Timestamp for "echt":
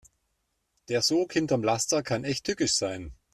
2.23-2.45